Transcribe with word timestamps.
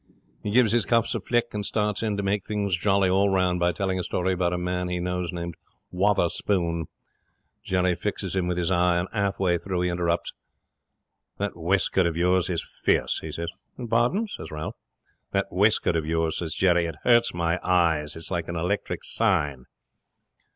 He 0.41 0.49
gives 0.49 0.71
his 0.71 0.87
cuffs 0.87 1.13
a 1.13 1.19
flick, 1.21 1.53
and 1.53 1.63
starts 1.63 2.01
in 2.01 2.17
to 2.17 2.23
make 2.23 2.43
things 2.43 2.75
jolly 2.75 3.07
all 3.07 3.29
round 3.29 3.59
by 3.59 3.71
telling 3.71 3.99
a 3.99 4.03
story 4.03 4.33
about 4.33 4.51
a 4.51 4.57
man 4.57 4.87
he 4.87 4.99
knows 4.99 5.31
named 5.31 5.53
Wotherspoon. 5.91 6.87
Jerry 7.61 7.93
fixes 7.93 8.35
him 8.35 8.47
with 8.47 8.57
his 8.57 8.71
eye, 8.71 8.97
and, 8.97 9.07
half 9.13 9.39
way 9.39 9.59
through, 9.59 9.83
interrupts. 9.83 10.33
'"That 11.37 11.55
waistcoat 11.55 12.07
of 12.07 12.17
yours 12.17 12.49
is 12.49 12.63
fierce," 12.83 13.19
he 13.19 13.31
says. 13.31 13.51
'"Pardon?" 13.91 14.27
says 14.27 14.49
Ralph. 14.49 14.73
'"That 15.33 15.51
waistcoat 15.51 15.95
of 15.95 16.07
yours," 16.07 16.39
says 16.39 16.55
Jerry. 16.55 16.85
"It 16.87 16.95
hurts 17.03 17.31
me 17.35 17.43
eyes. 17.61 18.15
It's 18.15 18.31
like 18.31 18.47
an 18.47 18.55
electric 18.55 19.03
sign." 19.03 19.65